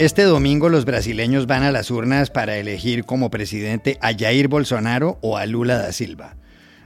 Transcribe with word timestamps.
Este 0.00 0.22
domingo 0.22 0.70
los 0.70 0.86
brasileños 0.86 1.46
van 1.46 1.62
a 1.62 1.70
las 1.70 1.90
urnas 1.90 2.30
para 2.30 2.56
elegir 2.56 3.04
como 3.04 3.28
presidente 3.28 3.98
a 4.00 4.16
Jair 4.16 4.48
Bolsonaro 4.48 5.18
o 5.20 5.36
a 5.36 5.44
Lula 5.44 5.76
da 5.76 5.92
Silva. 5.92 6.36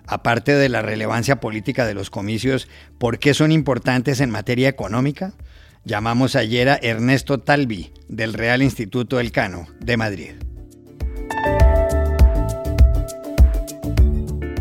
Aparte 0.04 0.52
de 0.56 0.68
la 0.68 0.82
relevancia 0.82 1.38
política 1.38 1.86
de 1.86 1.94
los 1.94 2.10
comicios, 2.10 2.66
¿por 2.98 3.20
qué 3.20 3.32
son 3.32 3.52
importantes 3.52 4.18
en 4.18 4.30
materia 4.30 4.68
económica? 4.68 5.32
Llamamos 5.84 6.34
ayer 6.34 6.68
a 6.68 6.74
Ernesto 6.74 7.38
Talvi, 7.38 7.92
del 8.08 8.34
Real 8.34 8.64
Instituto 8.64 9.20
Elcano, 9.20 9.68
de 9.78 9.96
Madrid. 9.96 10.32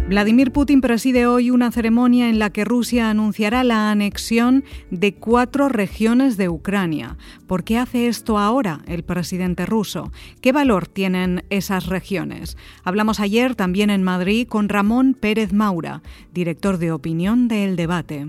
Vladimir 0.10 0.52
Putin 0.52 0.82
preside 0.82 1.28
hoy 1.28 1.50
una 1.50 1.72
ceremonia 1.72 2.30
en 2.30 2.38
la 2.38 2.50
que 2.50 2.66
Rusia 2.66 3.10
anunciará 3.10 3.64
la 3.64 3.90
anexión 3.90 4.66
de 4.92 5.16
cuatro 5.16 5.70
regiones 5.70 6.36
de 6.36 6.50
Ucrania. 6.50 7.18
¿Por 7.48 7.64
qué 7.64 7.78
hace 7.78 8.08
esto 8.08 8.38
ahora 8.38 8.82
el 8.86 9.04
presidente 9.04 9.66
ruso? 9.66 10.12
¿Qué 10.42 10.52
valor 10.52 10.88
tienen 10.88 11.46
esas 11.50 11.86
regiones? 11.86 12.58
Hablamos 12.84 13.22
ayer 13.22 13.56
también 13.56 13.90
en 13.90 14.04
Madrid 14.04 14.46
con 14.46 14.68
Ramón 14.68 15.14
Pérez 15.14 15.54
Maura, 15.54 16.04
director 16.34 16.80
de 16.80 16.92
opinión 16.92 17.48
de 17.48 17.64
El 17.64 17.78
Debate. 17.78 18.28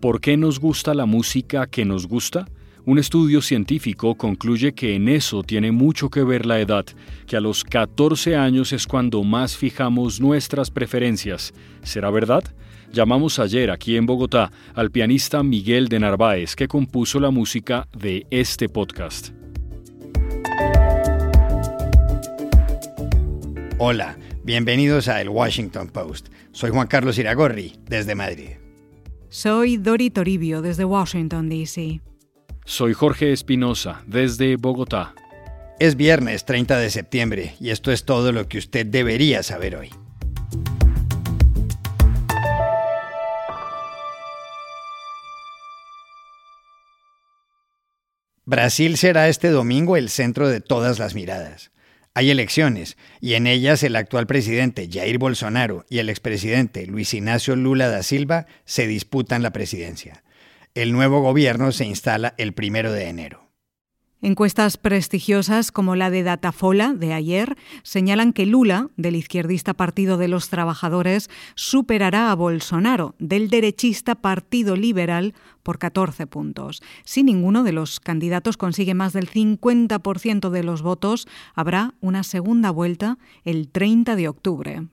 ¿Por 0.00 0.20
qué 0.20 0.36
nos 0.36 0.60
gusta 0.60 0.94
la 0.94 1.06
música 1.06 1.66
que 1.66 1.84
nos 1.84 2.06
gusta? 2.06 2.46
Un 2.86 2.98
estudio 2.98 3.42
científico 3.42 4.14
concluye 4.14 4.72
que 4.72 4.94
en 4.94 5.08
eso 5.08 5.42
tiene 5.42 5.70
mucho 5.70 6.08
que 6.08 6.24
ver 6.24 6.46
la 6.46 6.60
edad, 6.60 6.86
que 7.26 7.36
a 7.36 7.40
los 7.40 7.62
14 7.62 8.36
años 8.36 8.72
es 8.72 8.86
cuando 8.86 9.22
más 9.22 9.56
fijamos 9.56 10.18
nuestras 10.18 10.70
preferencias. 10.70 11.52
¿Será 11.82 12.10
verdad? 12.10 12.42
Llamamos 12.90 13.38
ayer 13.38 13.70
aquí 13.70 13.96
en 13.96 14.06
Bogotá 14.06 14.50
al 14.74 14.90
pianista 14.90 15.42
Miguel 15.42 15.88
de 15.88 16.00
Narváez, 16.00 16.56
que 16.56 16.68
compuso 16.68 17.20
la 17.20 17.30
música 17.30 17.86
de 17.96 18.26
este 18.30 18.68
podcast. 18.70 19.28
Hola, 23.78 24.16
bienvenidos 24.42 25.08
a 25.08 25.20
El 25.20 25.28
Washington 25.28 25.88
Post. 25.88 26.28
Soy 26.52 26.70
Juan 26.70 26.86
Carlos 26.86 27.18
Iragorri, 27.18 27.74
desde 27.86 28.14
Madrid. 28.14 28.52
Soy 29.28 29.76
Dori 29.76 30.10
Toribio, 30.10 30.62
desde 30.62 30.84
Washington, 30.84 31.48
D.C. 31.48 32.00
Soy 32.70 32.94
Jorge 32.94 33.32
Espinosa, 33.32 34.04
desde 34.06 34.54
Bogotá. 34.54 35.12
Es 35.80 35.96
viernes 35.96 36.44
30 36.44 36.78
de 36.78 36.90
septiembre 36.90 37.56
y 37.58 37.70
esto 37.70 37.90
es 37.90 38.04
todo 38.04 38.30
lo 38.30 38.46
que 38.46 38.58
usted 38.58 38.86
debería 38.86 39.42
saber 39.42 39.74
hoy. 39.74 39.90
Brasil 48.44 48.96
será 48.96 49.26
este 49.26 49.48
domingo 49.48 49.96
el 49.96 50.08
centro 50.08 50.48
de 50.48 50.60
todas 50.60 51.00
las 51.00 51.16
miradas. 51.16 51.72
Hay 52.14 52.30
elecciones 52.30 52.96
y 53.20 53.34
en 53.34 53.48
ellas 53.48 53.82
el 53.82 53.96
actual 53.96 54.28
presidente 54.28 54.88
Jair 54.88 55.18
Bolsonaro 55.18 55.86
y 55.90 55.98
el 55.98 56.08
expresidente 56.08 56.86
Luis 56.86 57.14
Ignacio 57.14 57.56
Lula 57.56 57.88
da 57.88 58.04
Silva 58.04 58.46
se 58.64 58.86
disputan 58.86 59.42
la 59.42 59.52
presidencia. 59.52 60.22
El 60.74 60.92
nuevo 60.92 61.20
gobierno 61.20 61.72
se 61.72 61.84
instala 61.84 62.34
el 62.38 62.52
primero 62.52 62.92
de 62.92 63.08
enero. 63.08 63.50
Encuestas 64.22 64.76
prestigiosas 64.76 65.72
como 65.72 65.96
la 65.96 66.10
de 66.10 66.22
Datafola 66.22 66.92
de 66.92 67.12
ayer 67.12 67.56
señalan 67.82 68.32
que 68.32 68.46
Lula, 68.46 68.90
del 68.96 69.16
izquierdista 69.16 69.74
Partido 69.74 70.16
de 70.16 70.28
los 70.28 70.48
Trabajadores, 70.48 71.28
superará 71.56 72.30
a 72.30 72.34
Bolsonaro, 72.36 73.16
del 73.18 73.50
derechista 73.50 74.14
Partido 74.14 74.76
Liberal, 74.76 75.34
por 75.64 75.78
14 75.78 76.28
puntos. 76.28 76.82
Si 77.04 77.24
ninguno 77.24 77.64
de 77.64 77.72
los 77.72 77.98
candidatos 77.98 78.56
consigue 78.56 78.94
más 78.94 79.12
del 79.12 79.28
50% 79.28 80.50
de 80.50 80.62
los 80.62 80.82
votos, 80.82 81.26
habrá 81.54 81.94
una 82.00 82.22
segunda 82.22 82.70
vuelta 82.70 83.18
el 83.42 83.70
30 83.70 84.14
de 84.14 84.28
octubre. 84.28 84.86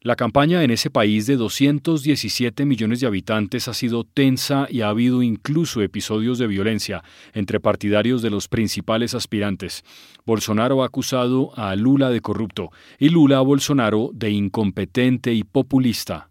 La 0.00 0.14
campaña 0.14 0.62
en 0.62 0.70
ese 0.70 0.90
país 0.90 1.26
de 1.26 1.36
217 1.36 2.64
millones 2.64 3.00
de 3.00 3.08
habitantes 3.08 3.66
ha 3.66 3.74
sido 3.74 4.04
tensa 4.04 4.68
y 4.70 4.82
ha 4.82 4.90
habido 4.90 5.24
incluso 5.24 5.82
episodios 5.82 6.38
de 6.38 6.46
violencia 6.46 7.02
entre 7.32 7.58
partidarios 7.58 8.22
de 8.22 8.30
los 8.30 8.46
principales 8.46 9.14
aspirantes. 9.14 9.82
Bolsonaro 10.24 10.84
ha 10.84 10.86
acusado 10.86 11.50
a 11.58 11.74
Lula 11.74 12.10
de 12.10 12.20
corrupto 12.20 12.70
y 13.00 13.08
Lula 13.08 13.38
a 13.38 13.42
Bolsonaro 13.42 14.10
de 14.14 14.30
incompetente 14.30 15.32
y 15.34 15.42
populista. 15.42 16.30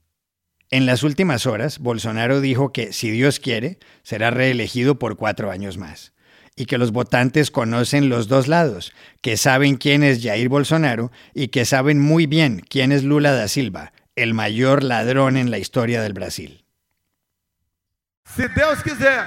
En 0.69 0.85
las 0.85 1.03
últimas 1.03 1.45
horas, 1.45 1.79
Bolsonaro 1.79 2.39
dijo 2.39 2.72
que, 2.72 2.94
si 2.94 3.11
Dios 3.11 3.41
quiere, 3.41 3.79
será 4.01 4.31
reelegido 4.31 4.97
por 4.97 5.17
cuatro 5.17 5.51
años 5.51 5.78
más 5.78 6.13
y 6.57 6.66
que 6.66 6.79
los 6.79 6.91
votantes 6.91 7.51
conocen 7.51 8.09
los 8.09 8.28
dos 8.28 8.47
lados, 8.47 8.91
que 9.22 9.38
saben 9.38 9.78
quién 9.78 10.03
es 10.03 10.22
Jair 10.22 10.50
Bolsonaro 10.50 11.12
y 11.34 11.50
que 11.50 11.63
saben 11.66 12.01
muy 12.01 12.25
bien 12.25 12.62
quién 12.68 12.91
es 12.91 13.03
Lula 13.03 13.31
da 13.31 13.47
Silva, 13.47 13.94
el 14.16 14.34
mayor 14.34 14.84
ladrón 14.84 15.38
en 15.38 15.51
la 15.51 15.59
historia 15.59 16.01
del 16.01 16.13
Brasil. 16.13 16.66
Se 18.35 18.50
Deus 18.50 18.84
quiser, 18.84 19.23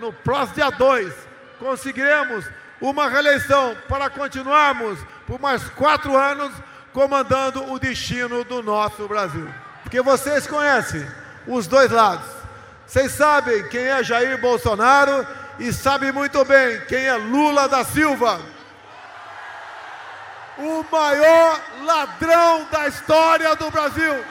no 0.00 0.12
próximo 0.12 0.56
dia 0.56 0.70
2, 0.70 1.12
conseguiremos 1.58 2.44
uma 2.80 3.08
reeleição 3.08 3.76
para 3.88 4.10
continuarmos 4.10 4.98
por 5.26 5.40
mais 5.40 5.62
quatro 5.70 6.16
anos 6.16 6.52
comandando 6.92 7.72
o 7.72 7.78
destino 7.78 8.44
do 8.44 8.60
nosso 8.60 9.06
Brasil. 9.06 9.48
Porque 9.84 10.02
vocês 10.02 10.46
conhecem 10.48 11.06
os 11.46 11.66
dois 11.66 11.90
lados. 11.90 12.26
Vocês 12.86 13.12
sabem 13.12 13.66
quem 13.68 13.82
é 13.82 14.02
Jair 14.02 14.38
Bolsonaro 14.40 15.26
e 15.58 15.72
sabe 15.72 16.12
muito 16.12 16.44
bem 16.44 16.80
quem 16.86 17.04
é 17.04 17.14
Lula 17.14 17.68
da 17.68 17.84
Silva. 17.84 18.40
O 20.58 20.84
maior 20.90 21.60
ladrão 21.82 22.66
da 22.70 22.88
história 22.88 23.54
do 23.56 23.70
Brasil. 23.70 24.24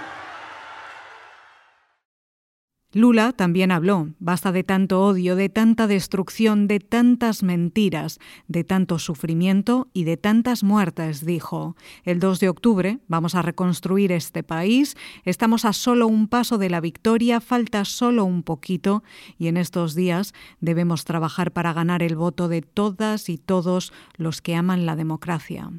Lula 2.93 3.31
también 3.31 3.71
habló. 3.71 4.09
Basta 4.19 4.51
de 4.51 4.63
tanto 4.63 5.05
odio, 5.05 5.37
de 5.37 5.47
tanta 5.47 5.87
destrucción, 5.87 6.67
de 6.67 6.79
tantas 6.79 7.41
mentiras, 7.41 8.19
de 8.47 8.65
tanto 8.65 8.99
sufrimiento 8.99 9.87
y 9.93 10.03
de 10.03 10.17
tantas 10.17 10.61
muertes, 10.63 11.25
dijo. 11.25 11.77
El 12.03 12.19
2 12.19 12.41
de 12.41 12.49
octubre 12.49 12.99
vamos 13.07 13.33
a 13.35 13.41
reconstruir 13.41 14.11
este 14.11 14.43
país. 14.43 14.97
Estamos 15.23 15.63
a 15.63 15.71
solo 15.71 16.07
un 16.07 16.27
paso 16.27 16.57
de 16.57 16.69
la 16.69 16.81
victoria, 16.81 17.39
falta 17.39 17.85
solo 17.85 18.25
un 18.25 18.43
poquito 18.43 19.03
y 19.37 19.47
en 19.47 19.55
estos 19.55 19.95
días 19.95 20.33
debemos 20.59 21.05
trabajar 21.05 21.51
para 21.51 21.71
ganar 21.71 22.03
el 22.03 22.17
voto 22.17 22.49
de 22.49 22.61
todas 22.61 23.29
y 23.29 23.37
todos 23.37 23.93
los 24.17 24.41
que 24.41 24.55
aman 24.55 24.85
la 24.85 24.97
democracia. 24.97 25.71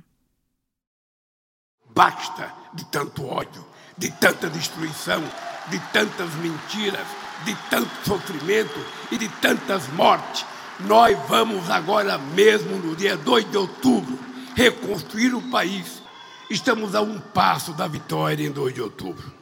Basta 1.94 2.70
de 2.72 2.84
tanto 2.90 3.22
odio, 3.24 3.66
de 3.96 4.10
tanta 4.10 4.48
destruição. 4.48 5.22
de 5.68 5.78
tantas 5.92 6.34
mentiras, 6.34 7.06
de 7.44 7.54
tanto 7.70 7.90
sofrimento 8.04 8.84
e 9.10 9.18
de 9.18 9.28
tantas 9.28 9.86
mortes. 9.88 10.44
Nós 10.80 11.16
vamos 11.28 11.70
agora 11.70 12.18
mesmo, 12.18 12.76
no 12.78 12.96
dia 12.96 13.16
2 13.16 13.50
de 13.50 13.56
outubro, 13.56 14.18
reconstruir 14.54 15.34
o 15.34 15.50
país. 15.50 16.02
Estamos 16.50 16.94
a 16.94 17.00
um 17.00 17.20
passo 17.20 17.72
da 17.72 17.86
vitória 17.86 18.44
em 18.44 18.50
2 18.50 18.74
de 18.74 18.82
outubro. 18.82 19.32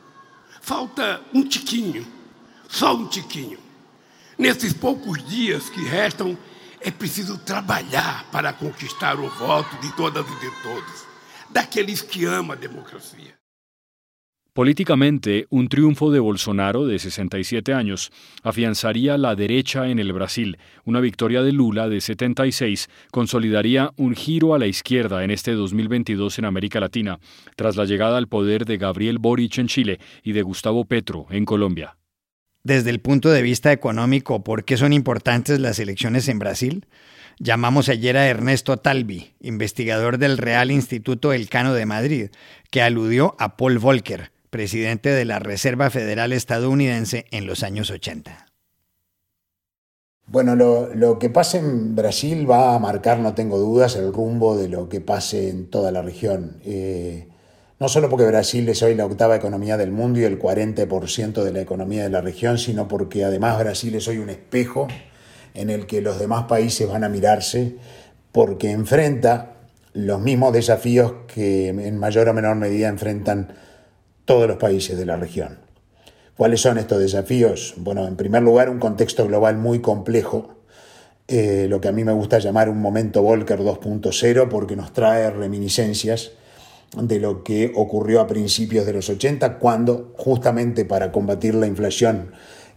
Falta 0.61 1.23
um 1.33 1.43
tiquinho, 1.43 2.07
só 2.69 2.95
um 2.95 3.07
tiquinho. 3.07 3.59
Nesses 4.39 4.73
poucos 4.73 5.25
dias 5.27 5.69
que 5.69 5.83
restam, 5.83 6.37
é 6.81 6.91
preciso 6.91 7.39
trabalhar 7.39 8.25
para 8.31 8.53
conquistar 8.53 9.19
o 9.19 9.29
voto 9.29 9.77
de 9.81 9.93
todas 9.93 10.27
e 10.27 10.35
de 10.37 10.51
todos, 10.63 11.05
daqueles 11.51 12.01
que 12.01 12.25
amam 12.25 12.53
a 12.53 12.57
democracia. 12.57 13.40
Políticamente, 14.53 15.47
un 15.51 15.69
triunfo 15.69 16.11
de 16.11 16.19
Bolsonaro, 16.19 16.85
de 16.85 16.99
67 16.99 17.73
años, 17.73 18.11
afianzaría 18.43 19.17
la 19.17 19.37
derecha 19.37 19.89
en 19.89 20.01
el 20.01 20.13
Brasil. 20.13 20.59
Una 20.85 20.99
victoria 20.99 21.43
de 21.43 21.53
Lula, 21.53 21.89
de 21.89 22.01
76, 22.01 22.89
consolidaría 23.13 23.93
un 23.97 24.17
giro 24.17 24.53
a 24.53 24.59
la 24.59 24.67
izquierda 24.67 25.23
en 25.23 25.31
este 25.31 25.53
2022 25.53 26.41
en 26.41 26.47
América 26.47 26.81
Latina, 26.81 27.21
tras 27.55 27.77
la 27.77 27.85
llegada 27.85 28.19
al 28.19 28.27
poder 28.27 28.65
de 28.65 28.77
Gabriel 28.77 29.19
Boric 29.19 29.59
en 29.59 29.69
Chile 29.69 30.01
y 30.25 30.33
de 30.33 30.43
Gustavo 30.43 30.85
Petro 30.85 31.27
en 31.31 31.45
Colombia. 31.45 31.97
Desde 32.65 32.91
el 32.91 33.01
punto 33.01 33.31
de 33.31 33.43
vista 33.43 33.73
económico, 33.73 34.43
¿por 34.43 34.65
qué 34.65 34.77
son 34.77 34.93
importantes 34.93 35.61
las 35.61 35.79
elecciones 35.79 36.29
en 36.29 36.41
Brasil? 36.41 36.87
Llamamos 37.39 37.89
ayer 37.89 38.19
a 38.19 38.27
Ernesto 38.27 38.77
Talvi, 38.77 39.33
investigador 39.41 40.19
del 40.19 40.37
Real 40.37 40.71
Instituto 40.71 41.33
Elcano 41.33 41.73
de 41.73 41.87
Madrid, 41.87 42.31
que 42.71 42.83
aludió 42.83 43.35
a 43.39 43.57
Paul 43.57 43.79
Volcker, 43.79 44.31
presidente 44.51 45.11
de 45.11 45.25
la 45.25 45.39
Reserva 45.39 45.91
Federal 45.91 46.33
estadounidense 46.33 47.27
en 47.31 47.47
los 47.47 47.63
años 47.63 47.91
80. 47.91 48.47
Bueno, 50.27 50.55
lo, 50.55 51.19
que 51.19 51.29
pase 51.29 51.59
en 51.59 51.97
Brasil 51.97 52.49
va 52.49 52.77
a 52.77 52.79
marcar, 52.79 53.19
no 53.19 53.35
tengo 53.35 53.59
dudas, 53.59 53.97
el 53.97 54.13
rumbo 54.13 54.57
de 54.57 54.69
lo 54.69 54.89
que 54.89 55.01
pase 55.01 55.49
en 55.49 55.69
toda 55.69 55.91
la 55.91 56.03
región. 56.03 56.59
Eh, 56.65 57.27
no 57.81 57.89
solo 57.89 58.09
porque 58.09 58.27
Brasil 58.27 58.69
es 58.69 58.81
hoy 58.85 58.95
la 58.95 59.07
octava 59.07 59.35
economía 59.35 59.77
del 59.77 59.91
mundo 59.91 60.21
y 60.21 60.25
el 60.25 60.39
40% 60.39 61.43
de 61.43 61.53
la 61.53 61.61
economía 61.61 62.05
de 62.05 62.11
la 62.11 62.21
región, 62.21 62.59
sino 62.59 62.87
porque 62.87 63.25
además 63.25 63.59
Brasil 63.59 63.95
es 63.97 64.07
hoy 64.07 64.19
un 64.19 64.31
espejo 64.31 64.87
en 65.55 65.69
el 65.69 65.87
que 65.87 66.01
los 66.01 66.21
demás 66.21 66.45
países 66.45 66.89
van 66.89 67.03
a 67.03 67.09
mirarse 67.09 67.77
porque 68.31 68.71
enfrenta 68.71 69.57
los 69.95 70.21
mismos 70.21 70.53
desafíos 70.53 71.13
que 71.27 71.69
en 71.71 71.99
mayor 71.99 72.29
o 72.29 72.35
menor 72.35 72.55
medida 72.55 72.89
enfrentan 72.89 73.55
todos 74.31 74.47
los 74.47 74.59
países 74.59 74.97
de 74.97 75.05
la 75.05 75.17
región. 75.17 75.59
¿Cuáles 76.37 76.61
son 76.61 76.79
estos 76.79 77.01
desafíos? 77.01 77.75
Bueno, 77.79 78.07
en 78.07 78.15
primer 78.15 78.45
lugar, 78.45 78.71
un 78.71 78.79
contexto 78.79 79.27
global 79.27 79.57
muy 79.57 79.81
complejo, 79.81 80.55
eh, 81.27 81.67
lo 81.69 81.81
que 81.81 81.89
a 81.89 81.93
mí 81.93 82.05
me 82.05 82.13
gusta 82.13 82.39
llamar 82.39 82.69
un 82.69 82.81
momento 82.81 83.23
Volcker 83.23 83.59
2.0, 83.59 84.49
porque 84.49 84.77
nos 84.77 84.93
trae 84.93 85.29
reminiscencias 85.31 86.31
de 86.97 87.19
lo 87.19 87.43
que 87.43 87.73
ocurrió 87.75 88.21
a 88.21 88.29
principios 88.29 88.87
de 88.87 88.93
los 88.93 89.09
80, 89.09 89.59
cuando 89.59 90.13
justamente 90.17 90.85
para 90.85 91.11
combatir 91.11 91.57
la 91.57 91.67
inflación 91.67 92.31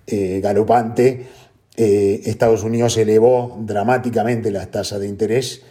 eh, 0.07 0.39
galopante, 0.41 1.27
eh, 1.75 2.21
Estados 2.25 2.63
Unidos 2.63 2.97
elevó 2.97 3.59
dramáticamente 3.61 4.49
las 4.49 4.71
tasas 4.71 5.01
de 5.01 5.07
interés 5.07 5.61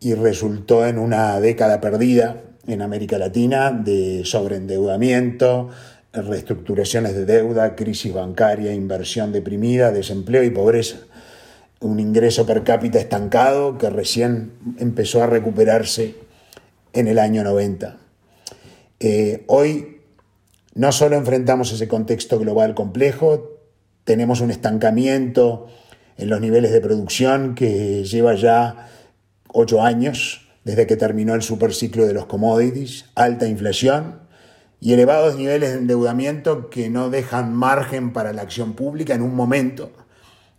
y 0.00 0.14
resultó 0.14 0.86
en 0.86 0.98
una 0.98 1.38
década 1.40 1.82
perdida 1.82 2.42
en 2.66 2.82
América 2.82 3.18
Latina 3.18 3.70
de 3.70 4.24
sobreendeudamiento, 4.24 5.70
reestructuraciones 6.12 7.14
de 7.14 7.24
deuda, 7.24 7.76
crisis 7.76 8.12
bancaria, 8.12 8.72
inversión 8.72 9.32
deprimida, 9.32 9.92
desempleo 9.92 10.42
y 10.42 10.50
pobreza. 10.50 10.98
Un 11.80 12.00
ingreso 12.00 12.46
per 12.46 12.64
cápita 12.64 12.98
estancado 12.98 13.78
que 13.78 13.90
recién 13.90 14.52
empezó 14.78 15.22
a 15.22 15.26
recuperarse 15.26 16.14
en 16.92 17.08
el 17.08 17.18
año 17.18 17.44
90. 17.44 17.98
Eh, 19.00 19.44
hoy 19.46 19.98
no 20.74 20.92
solo 20.92 21.16
enfrentamos 21.16 21.72
ese 21.72 21.88
contexto 21.88 22.38
global 22.38 22.74
complejo, 22.74 23.58
tenemos 24.04 24.40
un 24.40 24.50
estancamiento 24.50 25.66
en 26.16 26.30
los 26.30 26.40
niveles 26.40 26.72
de 26.72 26.80
producción 26.80 27.54
que 27.54 28.04
lleva 28.04 28.34
ya 28.34 28.88
ocho 29.52 29.82
años 29.82 30.45
desde 30.66 30.88
que 30.88 30.96
terminó 30.96 31.36
el 31.36 31.42
superciclo 31.42 32.06
de 32.06 32.12
los 32.12 32.26
commodities, 32.26 33.04
alta 33.14 33.46
inflación 33.46 34.18
y 34.80 34.94
elevados 34.94 35.36
niveles 35.36 35.70
de 35.70 35.78
endeudamiento 35.78 36.70
que 36.70 36.90
no 36.90 37.08
dejan 37.08 37.54
margen 37.54 38.12
para 38.12 38.32
la 38.32 38.42
acción 38.42 38.72
pública 38.72 39.14
en 39.14 39.22
un 39.22 39.36
momento 39.36 39.92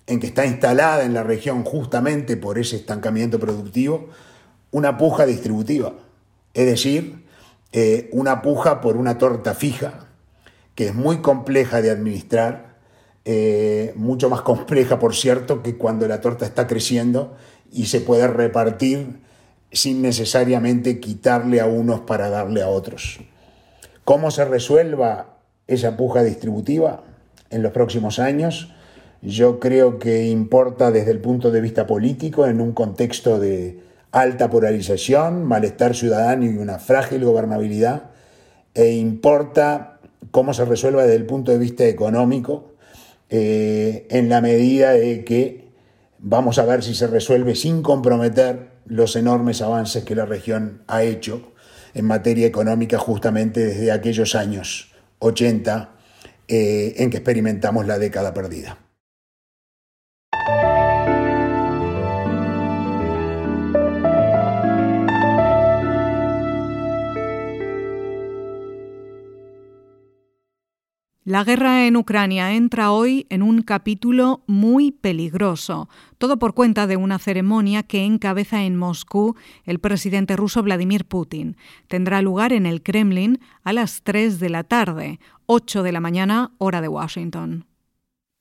en 0.06 0.22
que 0.22 0.28
está 0.28 0.46
instalada 0.46 1.04
en 1.04 1.14
la 1.14 1.24
región 1.24 1.66
justamente 1.66 2.38
por 2.38 2.58
ese 2.58 2.78
estancamiento 2.78 3.38
productivo 3.38 4.08
una 4.72 4.98
puja 4.98 5.26
distributiva. 5.26 5.92
Es 6.54 6.68
decir, 6.68 7.26
eh, 7.74 8.08
una 8.14 8.42
puja 8.42 8.80
por 8.80 8.96
una 8.96 9.18
torta 9.18 9.56
fija, 9.56 10.08
que 10.74 10.88
es 10.88 10.96
muy 10.96 11.18
compleja 11.18 11.82
de 11.82 11.92
administrar, 11.92 12.78
eh, 13.26 13.92
mucho 13.98 14.30
más 14.30 14.40
compleja, 14.40 15.00
por 15.00 15.14
cierto, 15.14 15.62
que 15.62 15.76
cuando 15.76 16.08
la 16.08 16.22
torta 16.22 16.46
está 16.46 16.66
creciendo 16.66 17.36
y 17.74 17.88
se 17.88 18.00
puede 18.00 18.26
repartir 18.30 19.27
sin 19.78 20.02
necesariamente 20.02 21.00
quitarle 21.00 21.62
a 21.62 21.68
unos 21.68 22.02
para 22.02 22.30
darle 22.30 22.64
a 22.64 22.68
otros. 22.68 23.20
¿Cómo 24.04 24.32
se 24.32 24.44
resuelva 24.44 25.38
esa 25.68 25.96
puja 25.98 26.24
distributiva 26.24 27.04
en 27.50 27.62
los 27.62 27.72
próximos 27.74 28.20
años? 28.20 28.74
Yo 29.22 29.60
creo 29.60 30.00
que 30.00 30.28
importa 30.28 30.92
desde 30.92 31.12
el 31.12 31.20
punto 31.20 31.52
de 31.52 31.62
vista 31.62 31.86
político 31.86 32.48
en 32.48 32.60
un 32.60 32.72
contexto 32.72 33.40
de 33.40 33.80
alta 34.12 34.50
polarización, 34.50 35.44
malestar 35.44 35.96
ciudadano 35.96 36.46
y 36.46 36.58
una 36.58 36.80
frágil 36.80 37.24
gobernabilidad, 37.24 38.10
e 38.74 38.94
importa 38.94 40.00
cómo 40.32 40.54
se 40.54 40.66
resuelva 40.66 41.04
desde 41.04 41.18
el 41.18 41.26
punto 41.26 41.52
de 41.52 41.58
vista 41.60 41.86
económico, 41.86 42.72
eh, 43.30 44.08
en 44.10 44.30
la 44.30 44.42
medida 44.42 44.92
de 44.92 45.24
que 45.24 45.68
vamos 46.18 46.58
a 46.58 46.66
ver 46.66 46.84
si 46.84 46.96
se 46.96 47.08
resuelve 47.08 47.56
sin 47.56 47.82
comprometer 47.84 48.77
los 48.88 49.16
enormes 49.16 49.62
avances 49.62 50.04
que 50.04 50.16
la 50.16 50.26
región 50.26 50.84
ha 50.88 51.04
hecho 51.04 51.54
en 51.94 52.06
materia 52.06 52.48
económica 52.48 52.98
justamente 52.98 53.66
desde 53.66 53.92
aquellos 53.92 54.36
años 54.36 54.92
80 55.20 55.92
eh, 56.48 56.94
en 56.98 57.10
que 57.10 57.18
experimentamos 57.18 57.88
la 57.88 57.98
década 57.98 58.34
perdida. 58.34 58.78
La 71.28 71.44
guerra 71.44 71.86
en 71.86 71.98
Ucrania 71.98 72.54
entra 72.54 72.94
hoy 72.94 73.28
en 73.30 73.44
un 73.44 73.62
capítulo 73.62 74.46
muy 74.48 74.94
peligroso, 74.94 75.90
todo 76.18 76.40
por 76.40 76.54
cuenta 76.54 76.88
de 76.88 76.96
una 76.96 77.20
ceremonia 77.20 77.84
que 77.84 78.06
encabeza 78.06 78.64
en 78.64 78.78
Moscú 78.78 79.36
el 79.66 79.80
presidente 79.80 80.38
ruso 80.38 80.64
Vladimir 80.64 81.04
Putin. 81.04 81.58
Tendrá 81.90 82.22
lugar 82.22 82.54
en 82.54 82.66
el 82.66 82.82
Kremlin 82.82 83.42
a 83.66 83.74
las 83.74 84.04
3 84.04 84.40
de 84.40 84.50
la 84.50 84.64
tarde, 84.64 85.20
8 85.48 85.84
de 85.84 85.92
la 85.92 86.00
mañana, 86.00 86.54
hora 86.60 86.80
de 86.80 86.88
Washington. 86.88 87.66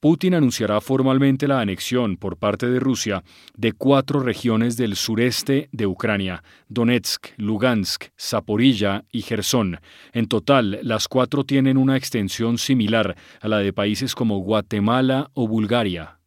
Putin 0.07 0.35
anunciará 0.35 0.81
formalmente 0.81 1.49
la 1.49 1.59
anexión 1.59 2.17
por 2.17 2.37
parte 2.37 2.71
de 2.71 2.79
Rusia 2.79 3.25
de 3.57 3.73
cuatro 3.73 4.21
regiones 4.21 4.77
del 4.77 4.95
sureste 4.95 5.69
de 5.73 5.89
Ucrania, 5.89 6.45
Donetsk, 6.69 7.31
Lugansk, 7.39 8.11
Zaporilla 8.17 9.03
y 9.11 9.23
Gerson. 9.23 9.81
En 10.13 10.29
total, 10.29 10.79
las 10.83 11.09
cuatro 11.09 11.43
tienen 11.43 11.77
una 11.77 11.97
extensión 11.97 12.57
similar 12.57 13.17
a 13.41 13.49
la 13.49 13.59
de 13.59 13.73
países 13.73 14.15
como 14.15 14.39
Guatemala 14.39 15.33
o 15.35 15.49
Bulgaria. 15.49 16.21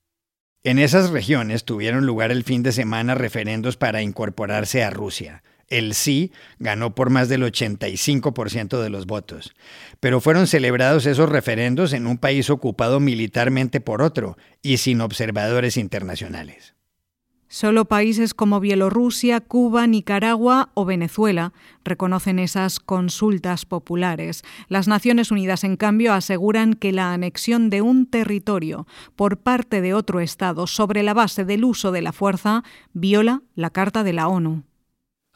En 0.62 0.78
esas 0.78 1.10
regiones 1.12 1.64
tuvieron 1.64 2.06
lugar 2.06 2.34
el 2.34 2.44
fin 2.44 2.64
de 2.64 2.74
semana 2.74 3.16
referendos 3.16 3.78
para 3.78 4.02
incorporarse 4.02 4.84
a 4.84 4.90
Rusia. 4.90 5.42
El 5.70 5.94
sí 5.94 6.32
ganó 6.58 6.96
por 6.96 7.10
más 7.10 7.30
del 7.30 7.44
85% 7.44 8.82
de 8.82 8.90
los 8.90 9.06
votos. 9.06 9.54
Pero 10.00 10.22
fueron 10.22 10.48
celebrados 10.48 11.06
esos 11.06 11.30
referendos 11.30 11.94
en 11.94 12.08
un 12.08 12.18
país 12.18 12.50
ocupado 12.50 13.00
militarmente 13.00 13.82
por 13.82 14.02
otro 14.02 14.38
y 14.62 14.78
sin 14.78 15.02
observadores 15.02 15.78
internacionales. 15.78 16.74
Solo 17.52 17.86
países 17.86 18.36
como 18.36 18.60
Bielorrusia, 18.60 19.42
Cuba, 19.42 19.88
Nicaragua 19.88 20.70
o 20.76 20.86
Venezuela 20.86 21.52
reconocen 21.84 22.38
esas 22.38 22.80
consultas 22.80 23.66
populares. 23.66 24.44
Las 24.68 24.88
Naciones 24.88 25.32
Unidas, 25.32 25.64
en 25.64 25.76
cambio, 25.76 26.14
aseguran 26.14 26.76
que 26.76 26.92
la 26.92 27.12
anexión 27.12 27.72
de 27.72 27.82
un 27.82 28.06
territorio 28.06 28.86
por 29.16 29.38
parte 29.38 29.82
de 29.82 29.96
otro 29.96 30.20
Estado 30.20 30.68
sobre 30.68 31.02
la 31.02 31.16
base 31.16 31.44
del 31.44 31.64
uso 31.64 31.92
de 31.92 32.04
la 32.04 32.12
fuerza 32.12 32.64
viola 32.94 33.42
la 33.56 33.72
Carta 33.72 34.04
de 34.04 34.14
la 34.14 34.28
ONU. 34.28 34.69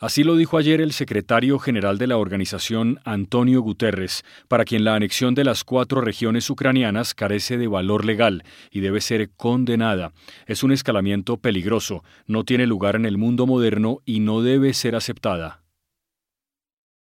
Así 0.03 0.25
lo 0.25 0.35
dijo 0.35 0.57
ayer 0.57 0.81
el 0.81 0.91
secretario 0.91 1.59
general 1.59 1.97
de 1.97 2.07
la 2.07 2.17
organización, 2.17 2.99
Antonio 3.05 3.61
Guterres, 3.61 4.25
para 4.49 4.65
quien 4.65 4.83
la 4.83 4.95
anexión 4.95 5.33
de 5.33 5.45
las 5.45 5.63
cuatro 5.63 6.01
regiones 6.01 6.49
ucranianas 6.49 7.13
carece 7.13 7.57
de 7.57 7.69
valor 7.69 8.03
legal 8.03 8.43
y 8.69 8.81
debe 8.81 8.99
ser 8.99 9.29
condenada. 9.37 10.11
Es 10.45 10.61
un 10.61 10.73
escalamiento 10.73 11.37
peligroso, 11.37 12.03
no 12.27 12.43
tiene 12.43 12.67
lugar 12.67 12.97
en 12.97 13.05
el 13.05 13.17
mundo 13.17 13.47
moderno 13.47 14.01
y 14.03 14.19
no 14.19 14.41
debe 14.41 14.73
ser 14.73 14.97
aceptada. 14.97 15.63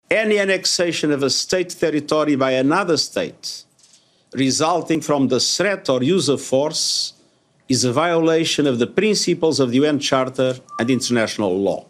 Any 0.09 0.39
annexation 0.39 1.13
of 1.13 1.25
a 1.25 1.31
state 1.31 1.75
territory 1.81 2.37
by 2.37 2.57
another 2.57 2.97
state 2.97 3.65
resulting 4.33 5.03
from 5.03 5.27
the 5.27 5.41
threat 5.41 5.89
or 5.89 6.05
use 6.05 6.31
of 6.31 6.41
force 6.41 7.17
is 7.69 7.85
a 7.85 7.91
violation 7.91 8.65
of 8.69 8.79
the 8.79 8.87
principles 8.87 9.59
of 9.59 9.73
the 9.73 9.81
UN 9.81 9.99
Charter 9.99 10.63
and 10.79 10.89
international 10.89 11.51
law. 11.51 11.85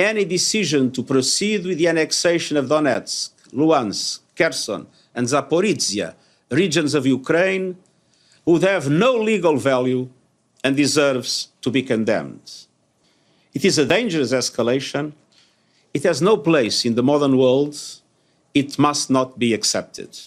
Any 0.00 0.24
decision 0.24 0.90
to 0.92 1.02
proceed 1.02 1.64
with 1.66 1.78
the 1.78 1.88
annexation 1.88 2.56
of 2.56 2.66
Donetsk, 2.66 3.30
Luhansk, 3.52 4.20
Kherson, 4.36 4.86
and 5.14 5.26
Zaporizhia, 5.26 6.14
regions 6.50 6.94
of 6.94 7.06
Ukraine, 7.06 7.76
would 8.44 8.62
have 8.62 8.88
no 8.88 9.14
legal 9.14 9.56
value 9.56 10.08
and 10.64 10.76
deserves 10.76 11.48
to 11.60 11.70
be 11.70 11.82
condemned. 11.82 12.50
It 13.52 13.64
is 13.64 13.78
a 13.78 13.84
dangerous 13.84 14.32
escalation. 14.32 15.12
It 15.92 16.04
has 16.04 16.22
no 16.22 16.36
place 16.36 16.84
in 16.84 16.94
the 16.94 17.02
modern 17.02 17.36
world. 17.36 17.76
It 18.54 18.78
must 18.78 19.10
not 19.10 19.38
be 19.38 19.52
accepted. 19.54 20.18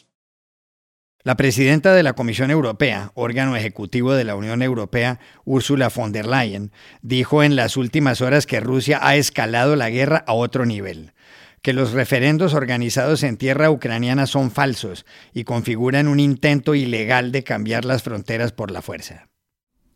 La 1.26 1.38
presidenta 1.38 1.94
de 1.94 2.04
la 2.04 2.14
Comisión 2.14 2.52
Europea, 2.52 3.14
órgano 3.14 3.56
ejecutivo 3.56 4.14
de 4.14 4.26
la 4.26 4.36
Unión 4.36 4.62
Europea, 4.62 5.22
Ursula 5.46 5.88
von 5.88 6.12
der 6.12 6.28
Leyen, 6.28 6.74
dijo 7.02 7.44
en 7.44 7.56
las 7.56 7.78
últimas 7.78 8.20
horas 8.20 8.46
que 8.46 8.60
Rusia 8.60 9.00
ha 9.02 9.16
escalado 9.16 9.78
la 9.78 9.90
guerra 9.90 10.26
a 10.28 10.34
otro 10.34 10.66
nivel, 10.66 11.14
que 11.62 11.72
los 11.72 11.94
referendos 11.94 12.54
organizados 12.54 13.24
en 13.24 13.38
tierra 13.38 13.72
ucraniana 13.72 14.28
son 14.28 14.52
falsos 14.52 15.06
y 15.34 15.46
configuran 15.46 16.10
un 16.10 16.20
intento 16.20 16.76
ilegal 16.76 17.32
de 17.32 17.46
cambiar 17.46 17.86
las 17.86 18.04
fronteras 18.04 18.52
por 18.52 18.70
la 18.70 18.82
fuerza. 18.82 19.30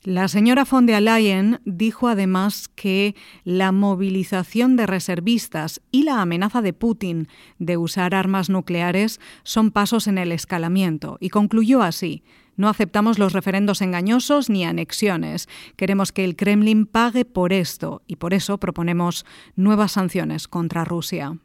La 0.08 0.30
señora 0.30 0.64
von 0.64 0.86
der 0.86 1.02
Leyen 1.02 1.60
dijo 1.66 2.08
además 2.08 2.70
que 2.70 3.14
la 3.44 3.74
movilización 3.74 4.78
de 4.78 4.86
reservistas 4.86 5.82
y 5.92 6.04
la 6.04 6.22
amenaza 6.22 6.62
de 6.62 6.72
Putin 6.72 7.28
de 7.60 7.76
usar 7.76 8.16
armas 8.16 8.50
nucleares 8.50 9.20
son 9.44 9.70
pasos 9.70 10.08
en 10.08 10.18
el 10.18 10.32
escalamiento 10.32 11.18
y 11.20 11.28
concluyó 11.28 11.82
así. 11.82 12.24
No 12.56 12.70
aceptamos 12.70 13.20
los 13.20 13.34
referendos 13.34 13.82
engañosos 13.82 14.50
ni 14.50 14.64
anexiones. 14.64 15.50
Queremos 15.76 16.14
que 16.14 16.24
el 16.24 16.38
Kremlin 16.38 16.86
pague 16.86 17.26
por 17.26 17.52
esto 17.52 18.02
y 18.08 18.16
por 18.16 18.34
eso 18.34 18.60
proponemos 18.60 19.26
nuevas 19.58 19.92
sanciones 19.92 20.48
contra 20.48 20.86
Rusia. 20.86 21.36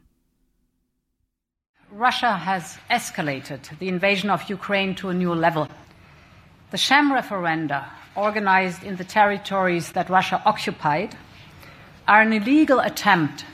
Russia 1.91 2.37
has 2.37 2.79
escalated 2.89 3.59
the 3.79 3.89
invasion 3.89 4.29
of 4.29 4.49
Ukraine 4.49 4.95
to 4.95 5.09
a 5.09 5.13
new 5.13 5.35
level. 5.35 5.67
The 6.71 6.77
sham 6.77 7.11
referenda, 7.11 8.02
organized 8.15 8.83
in 8.83 8.95
the 8.95 9.03
territories 9.03 9.91
that 9.93 10.09
Russia 10.09 10.41
occupied, 10.45 11.15
are 12.07 12.21
an 12.21 12.33
illegal 12.33 12.79
attempt 12.79 13.45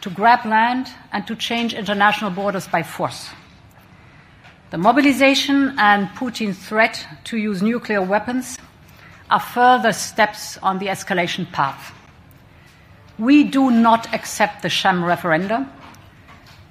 to 0.00 0.10
grab 0.10 0.44
land 0.44 0.88
and 1.12 1.26
to 1.26 1.34
change 1.34 1.74
international 1.74 2.30
borders 2.30 2.68
by 2.68 2.82
force. 2.82 3.30
The 4.70 4.78
mobilization 4.78 5.74
and 5.78 6.08
Putin's 6.08 6.58
threat 6.58 7.06
to 7.24 7.36
use 7.36 7.62
nuclear 7.62 8.02
weapons 8.02 8.58
are 9.30 9.40
further 9.40 9.92
steps 9.92 10.58
on 10.58 10.78
the 10.78 10.86
escalation 10.86 11.50
path. 11.50 11.92
We 13.18 13.44
do 13.44 13.70
not 13.70 14.12
accept 14.12 14.62
the 14.62 14.68
sham 14.68 15.04
referendum 15.04 15.70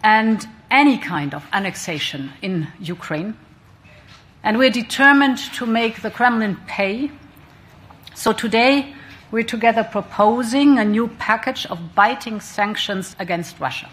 and 0.04 0.48
any 0.70 0.98
kind 0.98 1.34
of 1.34 1.44
annexation 1.52 2.32
in 2.42 2.68
Ukraine. 2.80 3.36
And 4.44 4.58
we're 4.58 4.70
determined 4.70 5.40
to 5.56 5.66
make 5.66 6.02
the 6.02 6.12
Kremlin 6.12 6.58
pay. 6.68 7.10
So 8.16 8.32
today, 8.32 8.94
we're 9.30 9.46
together 9.46 9.84
proposing 9.84 10.80
a 10.80 10.86
new 10.86 11.10
package 11.20 11.66
of 11.70 11.80
biting 11.94 12.40
sanctions 12.40 13.14
against 13.20 13.60
Russia. 13.60 13.90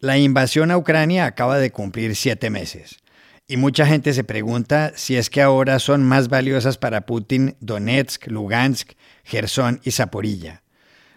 La 0.00 0.16
invasión 0.16 0.70
a 0.70 0.78
Ucrania 0.78 1.26
acaba 1.26 1.58
de 1.58 1.70
cumplir 1.70 2.16
siete 2.16 2.48
meses. 2.48 2.98
Y 3.46 3.58
mucha 3.58 3.84
gente 3.84 4.14
se 4.14 4.24
pregunta 4.24 4.92
si 4.96 5.16
es 5.16 5.28
que 5.28 5.42
ahora 5.42 5.78
son 5.80 6.02
más 6.02 6.28
valiosas 6.28 6.78
para 6.78 7.04
Putin 7.04 7.56
Donetsk, 7.60 8.26
Lugansk, 8.28 8.92
Gerson 9.24 9.80
y 9.84 9.90
Zaporilla. 9.90 10.62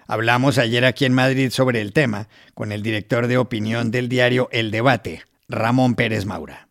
Hablamos 0.07 0.57
ayer 0.57 0.83
aquí 0.83 1.05
en 1.05 1.13
Madrid 1.13 1.51
sobre 1.51 1.79
el 1.79 1.93
tema 1.93 2.27
con 2.53 2.73
el 2.73 2.83
director 2.83 3.27
de 3.27 3.37
opinión 3.37 3.91
del 3.91 4.09
diario 4.09 4.49
El 4.51 4.71
Debate, 4.71 5.23
Ramón 5.47 5.95
Pérez 5.95 6.25
Maura. 6.25 6.66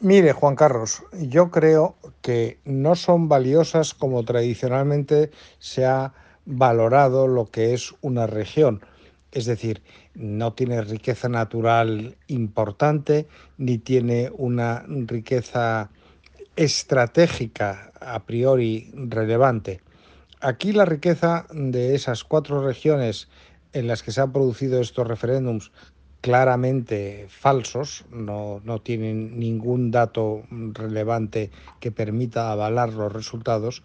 Mire, 0.00 0.32
Juan 0.32 0.56
Carlos, 0.56 1.04
yo 1.18 1.50
creo 1.50 1.96
que 2.20 2.58
no 2.66 2.96
son 2.96 3.30
valiosas 3.30 3.94
como 3.94 4.24
tradicionalmente 4.24 5.30
se 5.58 5.86
ha 5.86 6.12
valorado 6.44 7.26
lo 7.26 7.46
que 7.46 7.72
es 7.72 7.94
una 8.02 8.26
región. 8.26 8.82
Es 9.32 9.46
decir, 9.46 9.82
no 10.14 10.52
tiene 10.52 10.82
riqueza 10.82 11.30
natural 11.30 12.18
importante, 12.26 13.26
ni 13.56 13.78
tiene 13.78 14.30
una 14.36 14.84
riqueza 14.86 15.88
estratégica 16.56 17.90
a 17.98 18.22
priori 18.24 18.92
relevante. 18.94 19.80
Aquí 20.42 20.72
la 20.72 20.84
riqueza 20.84 21.46
de 21.50 21.94
esas 21.94 22.22
cuatro 22.22 22.62
regiones 22.62 23.28
en 23.72 23.86
las 23.86 24.02
que 24.02 24.12
se 24.12 24.20
han 24.20 24.32
producido 24.32 24.78
estos 24.78 25.06
referéndums 25.06 25.72
claramente 26.20 27.26
falsos, 27.28 28.04
no, 28.10 28.60
no, 28.64 28.80
tienen 28.80 29.38
ningún 29.38 29.90
dato 29.90 30.42
relevante 30.50 31.50
que 31.80 31.92
permita 31.92 32.50
avalar 32.50 32.92
los 32.92 33.12
resultados, 33.12 33.82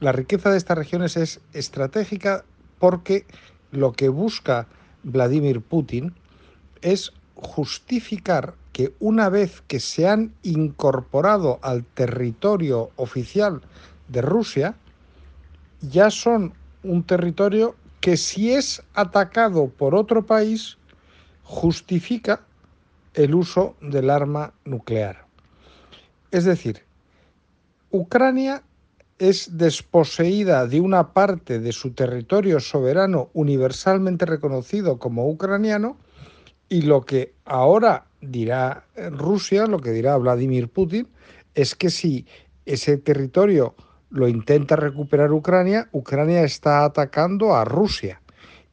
la 0.00 0.12
riqueza 0.12 0.50
de 0.50 0.58
estas 0.58 0.78
regiones 0.78 1.16
es 1.16 1.40
estratégica 1.52 2.44
porque 2.78 3.26
lo 3.70 3.92
que 3.92 4.08
busca 4.08 4.66
Vladimir 5.02 5.60
Putin 5.60 6.14
es 6.82 7.12
justificar 7.34 8.54
que 8.72 8.92
una 8.98 9.28
vez 9.28 9.62
que 9.68 9.80
se 9.80 10.08
han 10.08 10.34
incorporado 10.42 11.60
al 11.62 11.84
territorio 11.84 12.90
oficial 12.96 13.62
de 14.08 14.20
Rusia, 14.20 14.74
ya 15.80 16.10
son 16.10 16.54
un 16.82 17.04
territorio 17.04 17.76
que 18.00 18.16
si 18.16 18.52
es 18.52 18.82
atacado 18.94 19.68
por 19.68 19.94
otro 19.94 20.26
país, 20.26 20.76
justifica 21.44 22.40
el 23.12 23.34
uso 23.34 23.76
del 23.80 24.10
arma 24.10 24.52
nuclear. 24.64 25.26
Es 26.30 26.44
decir, 26.44 26.82
Ucrania 27.90 28.62
es 29.18 29.56
desposeída 29.56 30.66
de 30.66 30.80
una 30.80 31.12
parte 31.12 31.60
de 31.60 31.70
su 31.70 31.92
territorio 31.92 32.58
soberano 32.58 33.30
universalmente 33.34 34.26
reconocido 34.26 34.98
como 34.98 35.28
ucraniano 35.28 35.96
y 36.68 36.82
lo 36.82 37.02
que 37.02 37.34
ahora 37.44 38.06
dirá 38.20 38.84
Rusia, 38.96 39.66
lo 39.66 39.78
que 39.78 39.92
dirá 39.92 40.16
Vladimir 40.16 40.68
Putin, 40.68 41.06
es 41.54 41.76
que 41.76 41.90
si 41.90 42.26
ese 42.66 42.96
territorio 42.96 43.76
lo 44.10 44.26
intenta 44.26 44.74
recuperar 44.74 45.30
Ucrania, 45.32 45.88
Ucrania 45.92 46.42
está 46.42 46.84
atacando 46.84 47.54
a 47.54 47.64
Rusia 47.64 48.20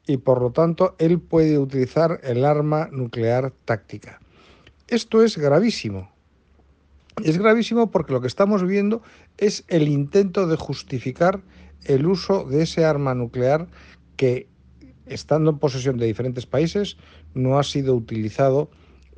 y 0.08 0.18
por 0.18 0.42
lo 0.42 0.52
tanto 0.52 0.96
él 1.00 1.20
puede 1.20 1.58
utilizar 1.58 2.20
el 2.24 2.46
arma 2.46 2.90
nuclear 2.92 3.54
táctica. 3.66 4.20
Esto 4.88 5.24
es 5.24 5.38
gravísimo. 5.38 6.12
Es 7.24 7.38
gravísimo 7.38 7.92
porque 7.92 8.14
lo 8.14 8.22
que 8.22 8.28
estamos 8.28 8.66
viendo 8.66 9.02
es 9.38 9.64
el 9.68 9.88
intento 9.88 10.48
de 10.48 10.58
justificar 10.58 11.42
el 11.86 12.06
uso 12.06 12.46
de 12.46 12.64
ese 12.64 12.86
arma 12.86 13.16
nuclear 13.16 13.68
que, 14.16 14.48
estando 15.06 15.52
en 15.52 15.60
posesión 15.60 15.98
de 15.98 16.08
diferentes 16.08 16.46
países, 16.46 16.98
no 17.34 17.60
ha 17.60 17.64
sido 17.64 17.96
utilizado 17.96 18.70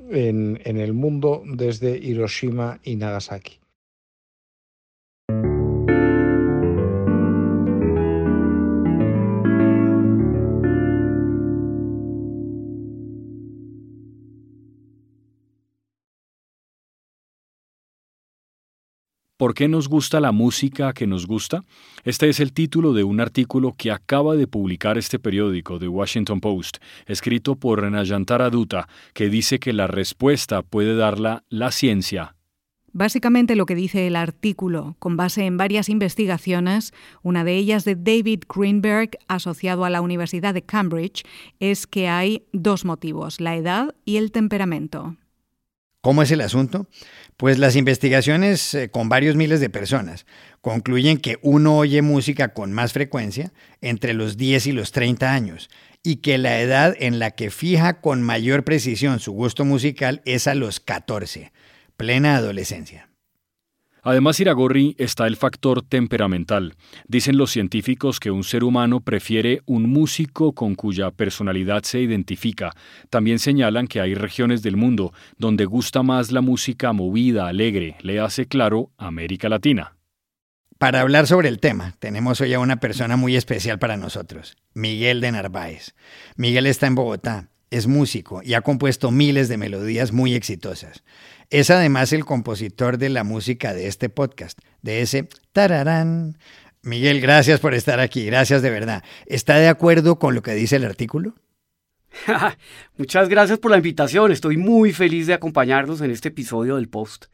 en, 0.10 0.60
en 0.64 0.78
el 0.78 0.94
mundo 0.94 1.44
desde 1.46 1.98
Hiroshima 1.98 2.80
y 2.84 2.96
Nagasaki. 2.96 3.63
¿Por 19.44 19.56
qué 19.56 19.68
nos 19.68 19.90
gusta 19.90 20.22
la 20.22 20.32
música 20.32 20.94
que 20.94 21.06
nos 21.06 21.28
gusta? 21.28 21.66
Este 22.06 22.30
es 22.30 22.40
el 22.40 22.54
título 22.54 22.94
de 22.94 23.04
un 23.04 23.20
artículo 23.20 23.76
que 23.78 23.92
acaba 23.92 24.38
de 24.38 24.48
publicar 24.48 24.98
este 24.98 25.20
periódico, 25.20 25.80
The 25.80 25.90
Washington 25.90 26.40
Post, 26.40 26.78
escrito 27.08 27.56
por 27.56 27.82
Renayantara 27.82 28.50
Dutta, 28.50 28.88
que 29.14 29.28
dice 29.28 29.60
que 29.60 29.74
la 29.74 29.88
respuesta 29.88 30.62
puede 30.62 30.96
darla 30.96 31.44
la 31.50 31.72
ciencia. 31.72 32.38
Básicamente 32.94 33.58
lo 33.58 33.66
que 33.66 33.76
dice 33.76 34.08
el 34.08 34.16
artículo, 34.16 34.96
con 35.00 35.18
base 35.18 35.46
en 35.46 35.58
varias 35.58 35.90
investigaciones, 35.90 36.94
una 37.22 37.44
de 37.44 37.58
ellas 37.58 37.84
de 37.84 37.96
David 37.96 38.44
Greenberg, 38.48 39.18
asociado 39.28 39.84
a 39.84 39.90
la 39.90 40.00
Universidad 40.00 40.54
de 40.54 40.62
Cambridge, 40.62 41.26
es 41.60 41.86
que 41.86 42.08
hay 42.08 42.46
dos 42.54 42.86
motivos, 42.86 43.42
la 43.42 43.58
edad 43.58 43.94
y 44.06 44.16
el 44.16 44.32
temperamento. 44.32 45.18
¿Cómo 46.04 46.22
es 46.22 46.32
el 46.32 46.42
asunto? 46.42 46.90
Pues 47.38 47.60
las 47.60 47.78
investigaciones 47.78 48.74
eh, 48.74 48.90
con 48.90 49.08
varios 49.08 49.38
miles 49.38 49.62
de 49.62 49.70
personas 49.70 50.26
concluyen 50.60 51.18
que 51.18 51.40
uno 51.42 51.78
oye 51.78 52.02
música 52.02 52.50
con 52.50 52.74
más 52.74 52.92
frecuencia 52.92 53.54
entre 53.80 54.14
los 54.14 54.36
10 54.36 54.68
y 54.68 54.72
los 54.74 54.92
30 54.92 55.34
años 55.34 55.70
y 56.04 56.18
que 56.18 56.38
la 56.38 56.60
edad 56.60 56.94
en 57.00 57.20
la 57.20 57.32
que 57.32 57.50
fija 57.52 58.02
con 58.02 58.22
mayor 58.22 58.66
precisión 58.66 59.22
su 59.22 59.32
gusto 59.32 59.64
musical 59.64 60.22
es 60.26 60.48
a 60.48 60.56
los 60.56 60.82
14, 60.82 61.54
plena 61.96 62.36
adolescencia. 62.36 63.08
Además, 64.04 64.40
Iragorri, 64.40 64.96
está 65.00 65.28
el 65.28 65.38
factor 65.38 65.82
temperamental. 65.82 66.76
Dicen 67.08 67.38
los 67.38 67.52
científicos 67.52 68.20
que 68.20 68.32
un 68.32 68.44
ser 68.44 68.66
humano 68.66 69.00
prefiere 69.00 69.62
un 69.66 69.90
músico 69.90 70.52
con 70.52 70.76
cuya 70.76 71.10
personalidad 71.12 71.84
se 71.84 72.02
identifica. 72.02 72.72
También 73.10 73.40
señalan 73.40 73.88
que 73.88 74.02
hay 74.02 74.14
regiones 74.14 74.62
del 74.62 74.76
mundo 74.76 75.14
donde 75.38 75.64
gusta 75.64 76.04
más 76.04 76.32
la 76.32 76.42
música 76.42 76.92
movida, 76.92 77.48
alegre, 77.48 77.96
le 78.02 78.20
hace 78.20 78.46
claro 78.46 78.92
América 78.98 79.48
Latina. 79.48 79.96
Para 80.78 81.00
hablar 81.00 81.28
sobre 81.28 81.48
el 81.48 81.62
tema, 81.62 81.94
tenemos 82.00 82.42
hoy 82.42 82.54
a 82.54 82.60
una 82.60 82.82
persona 82.82 83.16
muy 83.16 83.38
especial 83.38 83.80
para 83.80 83.96
nosotros, 83.96 84.58
Miguel 84.74 85.22
de 85.22 85.32
Narváez. 85.32 85.96
Miguel 86.36 86.66
está 86.66 86.88
en 86.88 86.96
Bogotá, 86.96 87.48
es 87.74 87.88
músico 87.88 88.42
y 88.44 88.54
ha 88.54 88.62
compuesto 88.62 89.10
miles 89.10 89.50
de 89.50 89.58
melodías 89.58 90.12
muy 90.12 90.36
exitosas. 90.36 91.04
Es 91.50 91.72
además 91.72 92.14
el 92.14 92.24
compositor 92.24 93.00
de 93.00 93.10
la 93.10 93.24
música 93.24 93.74
de 93.74 93.88
este 93.88 94.10
podcast, 94.10 94.60
de 94.84 95.02
ese 95.02 95.28
tararán. 95.54 96.38
Miguel, 96.84 97.20
gracias 97.20 97.60
por 97.60 97.74
estar 97.74 98.00
aquí, 98.00 98.26
gracias 98.26 98.62
de 98.62 98.70
verdad. 98.70 99.04
¿Está 99.26 99.58
de 99.58 99.70
acuerdo 99.70 100.20
con 100.20 100.36
lo 100.36 100.44
que 100.44 100.54
dice 100.54 100.76
el 100.76 100.86
artículo? 100.86 101.34
Muchas 102.98 103.28
gracias 103.28 103.58
por 103.58 103.72
la 103.72 103.78
invitación, 103.78 104.32
estoy 104.32 104.58
muy 104.58 104.94
feliz 104.94 105.26
de 105.26 105.34
acompañarnos 105.34 106.02
en 106.02 106.12
este 106.12 106.30
episodio 106.30 106.76
del 106.76 106.90
post. 106.90 107.26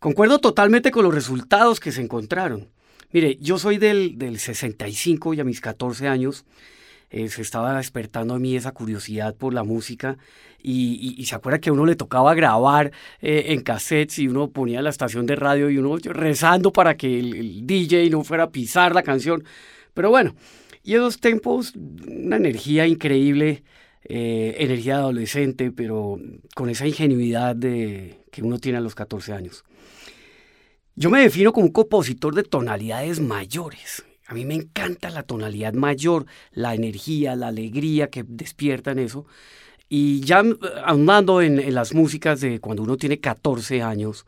Concuerdo 0.00 0.40
totalmente 0.40 0.90
con 0.90 1.04
los 1.04 1.14
resultados 1.14 1.78
que 1.78 1.92
se 1.92 2.00
encontraron. 2.00 2.70
Mire, 3.12 3.36
yo 3.40 3.56
soy 3.56 3.78
del, 3.78 4.18
del 4.18 4.40
65 4.40 5.34
y 5.34 5.40
a 5.40 5.44
mis 5.44 5.60
14 5.60 6.08
años 6.08 6.44
eh, 7.10 7.28
se 7.28 7.42
estaba 7.42 7.76
despertando 7.76 8.34
a 8.34 8.38
mí 8.38 8.54
esa 8.54 8.72
curiosidad 8.72 9.34
por 9.34 9.52
la 9.52 9.64
música 9.64 10.16
y, 10.62 11.24
se 11.24 11.34
acuerda 11.34 11.58
que 11.58 11.70
a 11.70 11.72
uno 11.72 11.86
le 11.86 11.96
tocaba 11.96 12.34
grabar 12.34 12.92
eh, 13.20 13.46
en 13.48 13.62
cassettes 13.62 14.18
y 14.18 14.28
uno 14.28 14.50
ponía 14.50 14.82
la 14.82 14.90
estación 14.90 15.26
de 15.26 15.36
radio 15.36 15.70
y 15.70 15.78
uno 15.78 15.96
rezando 16.02 16.72
para 16.72 16.96
que 16.96 17.18
el, 17.18 17.66
DJ 17.66 18.10
no 18.10 18.22
fuera 18.24 18.44
a 18.44 18.50
pisar 18.50 18.94
la 18.94 19.02
canción. 19.02 19.44
Pero 19.94 20.10
bueno, 20.10 20.34
y 20.84 20.94
esos 20.94 21.18
tempos, 21.18 21.74
una 21.74 22.36
energía 22.36 22.86
increíble, 22.86 23.64
eh, 24.04 24.56
energía 24.58 24.96
adolescente, 24.96 25.72
pero 25.72 26.18
con 26.54 26.70
esa 26.70 26.86
ingenuidad 26.86 27.56
de, 27.56 28.24
que 28.30 28.42
uno 28.42 28.58
tiene 28.58 28.78
a 28.78 28.82
los 28.82 28.94
14 28.94 29.32
años. 29.32 29.64
Yo 30.94 31.10
me 31.10 31.20
defino 31.20 31.52
como 31.52 31.66
un 31.66 31.72
compositor 31.72 32.34
de 32.34 32.42
tonalidades 32.42 33.20
mayores. 33.20 34.04
A 34.30 34.34
mí 34.34 34.44
me 34.44 34.54
encanta 34.54 35.10
la 35.10 35.24
tonalidad 35.24 35.72
mayor, 35.72 36.24
la 36.52 36.72
energía, 36.76 37.34
la 37.34 37.48
alegría 37.48 38.10
que 38.10 38.22
despierta 38.22 38.92
en 38.92 39.00
eso. 39.00 39.26
Y 39.88 40.20
ya 40.20 40.42
eh, 40.42 40.56
andando 40.84 41.42
en, 41.42 41.74
las 41.74 41.92
músicas 41.94 42.40
de 42.40 42.60
cuando 42.60 42.84
uno 42.84 42.96
tiene 42.96 43.18
14 43.18 43.82
años, 43.82 44.26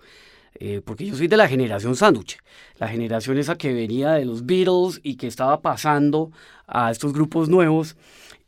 eh, 0.57 0.81
porque 0.85 1.07
yo 1.07 1.15
soy 1.15 1.29
de 1.29 1.37
la 1.37 1.47
generación 1.47 1.95
sándwich, 1.95 2.39
la 2.79 2.89
generación 2.89 3.39
esa 3.39 3.55
que 3.55 3.73
venía 3.73 4.15
de 4.15 4.25
los 4.25 4.45
Beatles 4.45 4.99
y 5.05 5.15
que 5.15 5.29
estaba 5.29 5.63
pasando 5.63 6.33
a 6.67 6.91
estos 6.91 7.13
grupos 7.13 7.49
nuevos. 7.49 7.95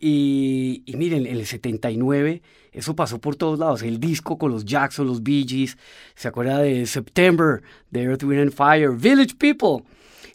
Y, 0.00 0.82
y 0.86 0.96
miren, 0.96 1.24
en 1.24 1.36
el 1.36 1.46
79 1.46 2.42
eso 2.72 2.96
pasó 2.96 3.20
por 3.20 3.36
todos 3.36 3.60
lados. 3.60 3.82
El 3.82 4.00
disco 4.00 4.38
con 4.38 4.50
los 4.50 4.64
Jackson, 4.64 5.06
los 5.06 5.22
Bee 5.22 5.46
Gees, 5.46 5.78
se 6.16 6.26
acuerda 6.26 6.58
de 6.58 6.84
September, 6.86 7.62
de 7.92 8.02
Earth, 8.02 8.24
Wind 8.24 8.42
and 8.42 8.52
Fire, 8.52 8.90
Village 8.90 9.36
People. 9.38 9.84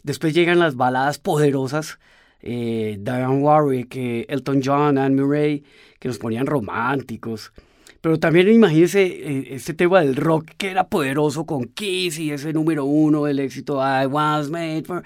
Después 0.02 0.34
llegan 0.34 0.58
las 0.58 0.76
baladas 0.76 1.18
poderosas, 1.18 1.98
eh, 2.40 2.98
Diane 3.00 3.42
Warwick, 3.42 3.96
Elton 3.96 4.60
John, 4.64 4.98
Anne 4.98 5.22
Murray, 5.22 5.64
que 5.98 6.08
nos 6.08 6.18
ponían 6.18 6.46
románticos. 6.46 7.52
Pero 8.00 8.18
también 8.18 8.48
imagínense 8.48 9.02
eh, 9.02 9.54
este 9.54 9.74
tema 9.74 10.00
del 10.00 10.16
rock 10.16 10.52
que 10.56 10.70
era 10.70 10.88
poderoso 10.88 11.44
con 11.44 11.64
Kiss 11.64 12.18
y 12.18 12.30
ese 12.30 12.52
número 12.52 12.86
uno, 12.86 13.26
el 13.26 13.38
éxito 13.38 13.80
I 13.80 14.06
Was 14.06 14.48
Made 14.48 14.84
for... 14.84 15.02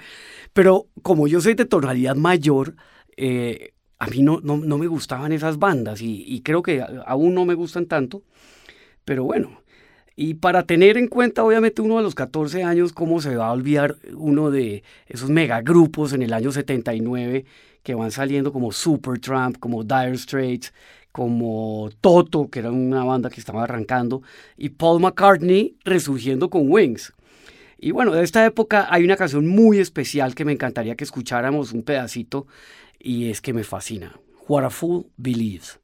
Pero 0.53 0.87
como 1.03 1.27
yo 1.27 1.41
soy 1.41 1.55
de 1.55 1.65
tonalidad 1.65 2.15
mayor, 2.15 2.77
eh, 3.17 3.73
a 3.99 4.07
mí 4.07 4.23
no, 4.23 4.41
no, 4.43 4.79
me 4.79 4.87
gustaban 4.87 5.33
esas 5.33 5.59
bandas 5.59 6.01
y, 6.03 6.41
creo 6.43 6.63
que 6.63 6.85
aún 7.07 7.35
no 7.35 7.45
me 7.45 7.55
gustan 7.55 7.87
tanto. 7.87 8.23
Pero 9.05 9.25
bueno, 9.25 9.63
y 10.17 10.35
para 10.35 10.65
tener 10.65 10.97
en 10.97 11.09
cuenta, 11.09 11.45
obviamente, 11.45 11.83
uno 11.83 11.97
de 11.97 12.03
los 12.03 12.15
14 12.15 12.63
años, 12.63 12.93
cómo 12.93 13.21
se 13.21 13.35
va 13.37 13.49
a 13.49 13.53
olvidar 13.53 13.97
uno 14.15 14.51
de 14.51 14.85
esos 15.07 15.29
megagrupos 15.31 16.13
en 16.13 16.23
el 16.23 16.33
año 16.33 16.53
79 16.53 17.45
que 17.83 17.95
van 17.95 18.11
saliendo 18.11 18.53
como 18.53 18.73
Supertramp, 18.73 19.59
como 19.59 19.85
Dire 19.85 20.17
Straits, 20.17 20.73
como 21.13 21.91
Toto, 22.01 22.49
que 22.49 22.61
era 22.61 22.71
una 22.71 23.05
banda 23.05 23.29
que 23.29 23.41
estaba 23.41 23.65
arrancando, 23.65 24.23
y 24.57 24.71
Paul 24.71 25.01
McCartney 25.01 25.77
resurgiendo 25.85 26.49
con 26.49 26.71
Wings. 26.71 27.13
Y 27.79 27.91
bueno, 27.91 28.13
de 28.13 28.25
esta 28.25 28.45
época 28.47 28.89
hay 28.91 29.05
una 29.05 29.17
canción 29.17 29.47
muy 29.47 29.79
especial 29.79 30.35
que 30.35 30.45
me 30.45 30.53
encantaría 30.53 30.97
que 30.97 31.05
escucháramos 31.05 31.73
un 31.73 31.83
pedacito, 31.83 32.47
y 32.99 33.31
es 33.31 33.41
que 33.41 33.53
me 33.53 33.65
fascina. 33.65 34.19
What 34.49 34.65
a 34.65 34.71
Fool 34.71 35.07
Believes. 35.17 35.79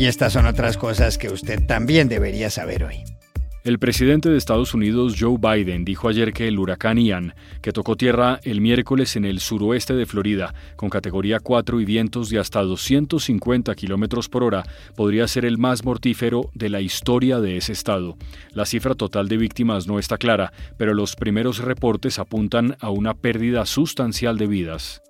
Y 0.00 0.06
estas 0.06 0.32
son 0.32 0.46
otras 0.46 0.78
cosas 0.78 1.18
que 1.18 1.28
usted 1.28 1.66
también 1.66 2.08
debería 2.08 2.48
saber 2.48 2.84
hoy. 2.84 3.04
El 3.64 3.78
presidente 3.78 4.30
de 4.30 4.38
Estados 4.38 4.72
Unidos, 4.72 5.16
Joe 5.20 5.36
Biden, 5.38 5.84
dijo 5.84 6.08
ayer 6.08 6.32
que 6.32 6.48
el 6.48 6.58
huracán 6.58 6.96
Ian, 6.96 7.34
que 7.60 7.70
tocó 7.70 7.96
tierra 7.96 8.40
el 8.44 8.62
miércoles 8.62 9.16
en 9.16 9.26
el 9.26 9.40
suroeste 9.40 9.92
de 9.92 10.06
Florida, 10.06 10.54
con 10.76 10.88
categoría 10.88 11.38
4 11.38 11.82
y 11.82 11.84
vientos 11.84 12.30
de 12.30 12.38
hasta 12.38 12.62
250 12.62 13.74
kilómetros 13.74 14.30
por 14.30 14.42
hora, 14.42 14.62
podría 14.96 15.28
ser 15.28 15.44
el 15.44 15.58
más 15.58 15.84
mortífero 15.84 16.48
de 16.54 16.70
la 16.70 16.80
historia 16.80 17.38
de 17.38 17.58
ese 17.58 17.72
estado. 17.72 18.16
La 18.54 18.64
cifra 18.64 18.94
total 18.94 19.28
de 19.28 19.36
víctimas 19.36 19.86
no 19.86 19.98
está 19.98 20.16
clara, 20.16 20.50
pero 20.78 20.94
los 20.94 21.14
primeros 21.14 21.58
reportes 21.58 22.18
apuntan 22.18 22.74
a 22.80 22.88
una 22.88 23.12
pérdida 23.12 23.66
sustancial 23.66 24.38
de 24.38 24.46
vidas. 24.46 25.02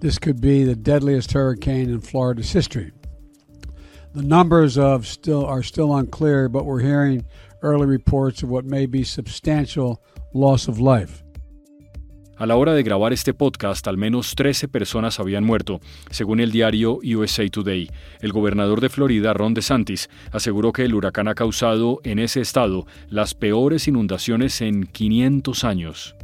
This 0.00 0.18
could 0.18 0.40
be 0.40 0.64
the 0.64 0.74
deadliest 0.74 1.32
hurricane 1.32 1.88
in 1.88 2.02
Florida's 2.02 2.52
history. 2.52 2.92
The 4.14 4.22
numbers 4.22 4.78
of 4.78 5.08
still 5.08 5.44
are 5.44 5.64
still 5.64 5.96
unclear, 5.96 6.48
but 6.48 6.64
we're 6.64 6.80
hearing 6.80 7.24
early 7.62 7.84
reports 7.84 8.44
of 8.44 8.48
what 8.48 8.64
may 8.64 8.86
be 8.86 9.02
substantial 9.02 10.00
loss 10.32 10.68
of 10.68 10.78
life. 10.78 11.24
A 12.36 12.46
la 12.46 12.54
hora 12.54 12.74
de 12.74 12.84
grabar 12.84 13.12
este 13.12 13.34
podcast, 13.34 13.88
al 13.88 13.96
menos 13.96 14.36
13 14.36 14.68
personas 14.68 15.18
habían 15.18 15.42
muerto, 15.42 15.80
según 16.10 16.38
el 16.38 16.52
diario 16.52 17.00
USA 17.02 17.48
Today. 17.48 17.90
El 18.20 18.30
gobernador 18.30 18.80
de 18.80 18.88
Florida, 18.88 19.32
Ron 19.34 19.52
DeSantis, 19.52 20.08
aseguró 20.30 20.72
que 20.72 20.84
el 20.84 20.94
huracán 20.94 21.26
ha 21.26 21.34
causado 21.34 22.00
en 22.04 22.20
ese 22.20 22.40
estado 22.40 22.86
las 23.08 23.34
peores 23.34 23.88
inundaciones 23.88 24.60
en 24.60 24.86
500 24.86 25.64
años. 25.64 26.14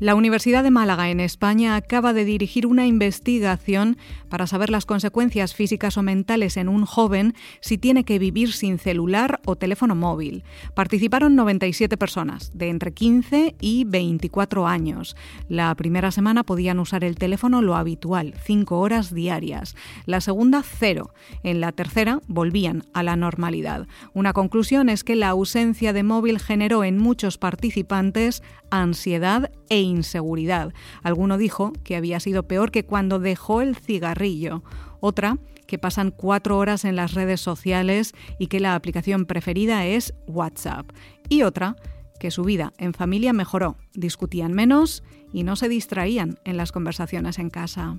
La 0.00 0.14
Universidad 0.14 0.62
de 0.62 0.70
Málaga 0.70 1.10
en 1.10 1.18
España 1.18 1.74
acaba 1.74 2.12
de 2.12 2.24
dirigir 2.24 2.68
una 2.68 2.86
investigación 2.86 3.96
para 4.28 4.46
saber 4.46 4.70
las 4.70 4.86
consecuencias 4.86 5.54
físicas 5.54 5.96
o 5.96 6.04
mentales 6.04 6.56
en 6.56 6.68
un 6.68 6.86
joven 6.86 7.34
si 7.60 7.78
tiene 7.78 8.04
que 8.04 8.20
vivir 8.20 8.52
sin 8.52 8.78
celular 8.78 9.40
o 9.44 9.56
teléfono 9.56 9.96
móvil. 9.96 10.44
Participaron 10.74 11.34
97 11.34 11.96
personas 11.96 12.52
de 12.54 12.68
entre 12.68 12.92
15 12.92 13.56
y 13.60 13.86
24 13.86 14.68
años. 14.68 15.16
La 15.48 15.74
primera 15.74 16.12
semana 16.12 16.44
podían 16.44 16.78
usar 16.78 17.02
el 17.02 17.16
teléfono 17.16 17.60
lo 17.60 17.74
habitual, 17.74 18.34
5 18.44 18.78
horas 18.78 19.12
diarias. 19.12 19.74
La 20.06 20.20
segunda, 20.20 20.62
cero. 20.62 21.12
En 21.42 21.60
la 21.60 21.72
tercera, 21.72 22.20
volvían 22.28 22.84
a 22.92 23.02
la 23.02 23.16
normalidad. 23.16 23.88
Una 24.14 24.32
conclusión 24.32 24.90
es 24.90 25.02
que 25.02 25.16
la 25.16 25.30
ausencia 25.30 25.92
de 25.92 26.04
móvil 26.04 26.38
generó 26.38 26.84
en 26.84 26.98
muchos 26.98 27.36
participantes 27.36 28.44
ansiedad 28.70 29.50
e 29.68 29.80
inseguridad. 29.80 30.72
Alguno 31.02 31.38
dijo 31.38 31.72
que 31.84 31.96
había 31.96 32.20
sido 32.20 32.48
peor 32.48 32.70
que 32.70 32.84
cuando 32.84 33.18
dejó 33.18 33.60
el 33.60 33.76
cigarrillo. 33.76 34.62
Otra, 35.00 35.38
que 35.66 35.78
pasan 35.78 36.10
cuatro 36.10 36.58
horas 36.58 36.84
en 36.84 36.96
las 36.96 37.14
redes 37.14 37.40
sociales 37.40 38.14
y 38.38 38.48
que 38.48 38.60
la 38.60 38.74
aplicación 38.74 39.26
preferida 39.26 39.86
es 39.86 40.14
WhatsApp. 40.26 40.90
Y 41.28 41.42
otra, 41.42 41.76
que 42.18 42.30
su 42.30 42.42
vida 42.42 42.72
en 42.78 42.94
familia 42.94 43.32
mejoró, 43.32 43.76
discutían 43.94 44.52
menos 44.52 45.04
y 45.32 45.44
no 45.44 45.56
se 45.56 45.68
distraían 45.68 46.38
en 46.44 46.56
las 46.56 46.72
conversaciones 46.72 47.38
en 47.38 47.50
casa. 47.50 47.98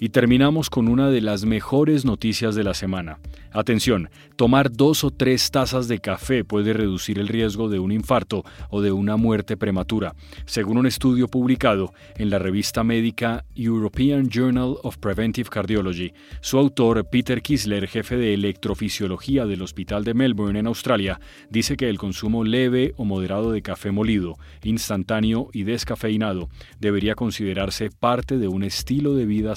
Y 0.00 0.10
terminamos 0.10 0.70
con 0.70 0.86
una 0.86 1.10
de 1.10 1.20
las 1.20 1.44
mejores 1.44 2.04
noticias 2.04 2.54
de 2.54 2.62
la 2.62 2.74
semana. 2.74 3.18
Atención, 3.50 4.10
tomar 4.36 4.70
dos 4.70 5.02
o 5.04 5.10
tres 5.10 5.50
tazas 5.50 5.88
de 5.88 5.98
café 5.98 6.44
puede 6.44 6.72
reducir 6.72 7.18
el 7.18 7.28
riesgo 7.28 7.68
de 7.68 7.78
un 7.78 7.90
infarto 7.90 8.44
o 8.70 8.82
de 8.82 8.92
una 8.92 9.16
muerte 9.16 9.56
prematura, 9.56 10.14
según 10.44 10.76
un 10.76 10.86
estudio 10.86 11.28
publicado 11.28 11.92
en 12.16 12.30
la 12.30 12.38
revista 12.38 12.84
médica 12.84 13.44
European 13.56 14.28
Journal 14.28 14.76
of 14.82 14.98
Preventive 14.98 15.48
Cardiology. 15.48 16.12
Su 16.40 16.58
autor, 16.58 17.08
Peter 17.10 17.42
Kisler, 17.42 17.88
jefe 17.88 18.16
de 18.16 18.34
electrofisiología 18.34 19.46
del 19.46 19.62
Hospital 19.62 20.04
de 20.04 20.14
Melbourne 20.14 20.58
en 20.60 20.66
Australia, 20.66 21.18
dice 21.50 21.76
que 21.76 21.88
el 21.88 21.98
consumo 21.98 22.44
leve 22.44 22.92
o 22.98 23.04
moderado 23.04 23.50
de 23.50 23.62
café 23.62 23.90
molido, 23.90 24.36
instantáneo 24.62 25.48
y 25.52 25.64
descafeinado 25.64 26.50
debería 26.78 27.14
considerarse 27.14 27.90
parte 27.90 28.36
de 28.36 28.46
un 28.46 28.62
estilo 28.62 29.14
de 29.14 29.26
vida 29.26 29.56